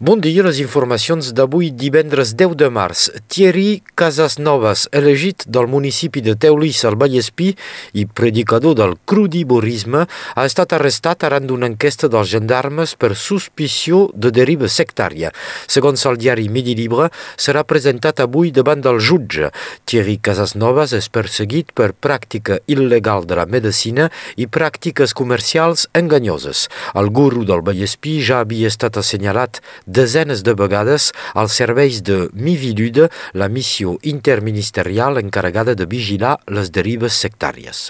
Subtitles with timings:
[0.00, 3.08] Bon dia, les informacions d'avui divendres 10 de març.
[3.26, 7.48] Thierry Casasnovas, elegit del municipi de Teulís al Vallespí
[7.98, 14.30] i predicador del crudiborisme, ha estat arrestat arran d'una enquesta dels gendarmes per suspició de
[14.30, 15.32] deriva sectària.
[15.66, 19.50] Segons el diari Midi Libre, serà presentat avui davant del jutge.
[19.82, 24.06] Thierry Casasnovas és perseguit per pràctica il·legal de la medicina
[24.38, 26.68] i pràctiques comercials enganyoses.
[26.94, 29.58] El guru del Vallespí ja havia estat assenyalat
[29.88, 37.16] desenes de vegades als serveis de Mivilude, la missió interministerial encarregada de vigilar les derives
[37.16, 37.88] sectàries.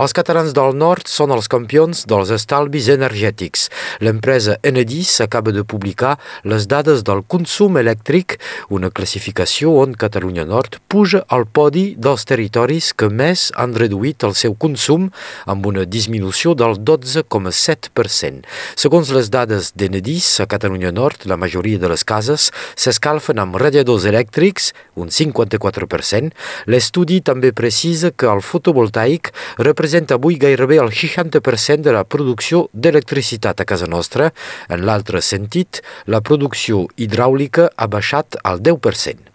[0.00, 3.68] Els catalans del nord són els campions dels estalvis energètics.
[4.00, 8.38] L'empresa Enedis acaba de publicar les dades del consum elèctric,
[8.70, 14.36] una classificació on Catalunya Nord puja al podi dels territoris que més han reduït el
[14.38, 15.10] seu consum
[15.50, 18.44] amb una disminució del 12,7%.
[18.80, 24.06] Segons les dades d'Enedis, a Catalunya Nord, la majoria de les cases s'escalfen amb radiadors
[24.08, 26.32] elèctrics, un 54%.
[26.70, 33.60] L'estudi també precisa que el fotovoltaic representa avui gairebé el 60% de la producció d'electricitat
[33.60, 34.30] a casa nostra.
[34.68, 39.29] En l'altre sentit, la producció hidràulica ha baixat al 10%.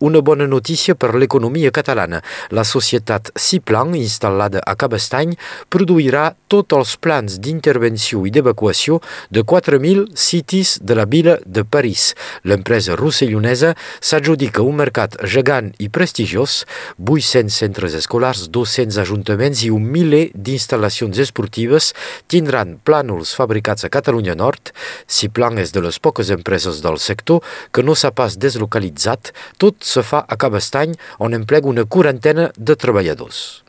[0.00, 2.22] Una bona notícia per l'economia catalana.
[2.50, 5.34] La societat Ciplan, instal·lada a Cabestany,
[5.68, 9.00] produirà tots els plans d'intervenció i d'evacuació
[9.30, 12.12] de 4.000 citis de la vila de París.
[12.44, 16.64] L'empresa rossellonesa s'adjudica un mercat gegant i prestigiós,
[16.98, 21.92] 800 centres escolars, 200 ajuntaments i un miler d'instal·lacions esportives
[22.30, 24.72] tindran plànols fabricats a Catalunya Nord.
[25.06, 27.42] Ciplan és de les poques empreses del sector
[27.72, 32.76] que no s'ha pas deslocalitzat tot se fa a Cabestany, on emplega una quarantena de
[32.76, 33.65] treballadors.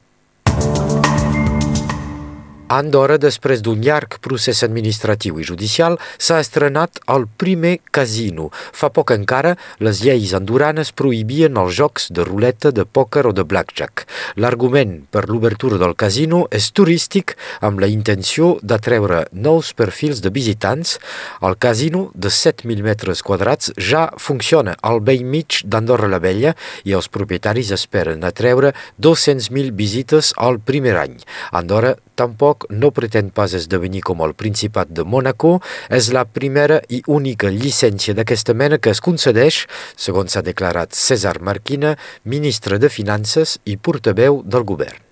[2.67, 8.49] An d'hora després d'un llarg procés administratiu i judicial, s'ha estrenat el primer casino.
[8.75, 13.45] Fa poc encara, les lleis anduranes prohibien els jocs de ruleta, de pòquer o de
[13.47, 14.03] blackjack.
[14.35, 20.97] L'argument per l'obertura del casino és turístic, amb la intenció d'atreure nous perfils de visitants.
[21.39, 26.51] El casino, de 7.000 metres quadrats, ja funciona al vell mig d'Andorra la Vella
[26.83, 31.15] i els propietaris esperen atreure 200.000 visites al primer any.
[31.55, 35.57] Andorra tampoc no pretén pas esdevenir com el Principat de Mónaco,
[35.89, 41.37] és la primera i única llicència d'aquesta mena que es concedeix, segons s'ha declarat César
[41.41, 45.06] Marquina, ministre de Finances i portaveu del govern.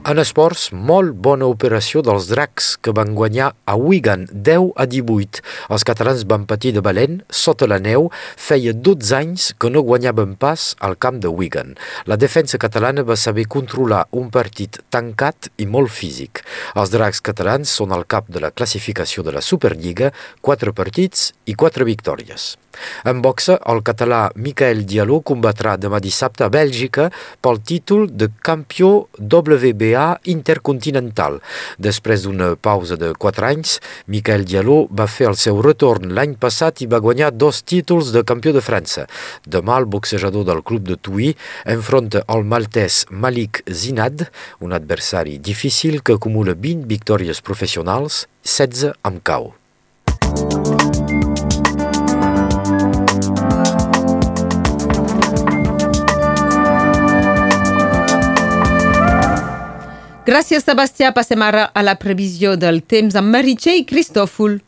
[0.00, 5.42] En esports, molt bona operació dels dracs que van guanyar a Wigan 10 a 18.
[5.76, 8.08] Els catalans van patir de valent sota la neu.
[8.40, 11.74] Feia 12 anys que no guanyaven pas al camp de Wigan.
[12.08, 16.40] La defensa catalana va saber controlar un partit tancat i molt físic.
[16.80, 21.52] Els dracs catalans són al cap de la classificació de la Superliga, 4 partits i
[21.52, 22.54] 4 victòries.
[23.04, 27.08] En boxa, el català Michael Diallo combatrà demà dissabte a Bèlgica
[27.42, 29.08] pel títol de campió
[29.90, 31.40] WBA intercontinental.
[31.78, 36.82] Després d'una pausa de 4 anys, Michael Diallo va fer el seu retorn l'any passat
[36.84, 39.06] i va guanyar dos títols de campió de França.
[39.46, 41.34] Demà el boxejador del club de Tuí
[41.64, 44.28] enfronta el maltès Malik Zinad,
[44.60, 49.59] un adversari difícil que acumula 20 victòries professionals, 16 amb cau.
[60.30, 61.08] Gràcies, Sebastià.
[61.10, 64.60] Passem ara a la previsió del temps amb Meritxell Cristòfol.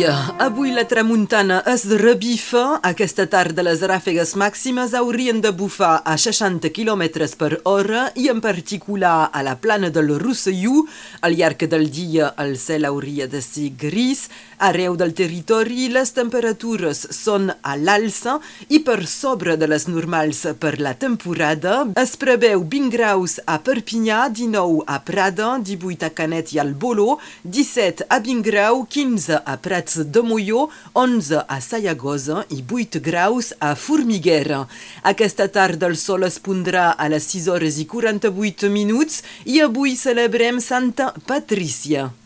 [0.00, 0.34] Bon dia.
[0.40, 2.78] Avui la tramuntana es rebifa.
[2.88, 8.40] Aquesta tarda les ràfegues màximes haurien de bufar a 60 km per hora i en
[8.40, 10.86] particular a la plana del Rosselló.
[11.20, 14.30] Al llarg del dia el cel hauria de ser gris.
[14.56, 18.38] Arreu del territori les temperatures són a l'alça
[18.68, 21.84] i per sobre de les normals per la temporada.
[22.00, 27.18] Es preveu 20 graus a Perpinyà, 19 a Prada, 18 a Canet i al Boló,
[27.44, 29.56] 17 a 20 grau, 15 a
[29.90, 34.68] Prats de Molló, 11 a Sayagosa i 8 graus a Formiguera.
[35.02, 39.96] Aquesta tarda el sol es pondrà a les 6 hores i 48 minuts i avui
[39.96, 42.20] celebrem Santa Patrícia.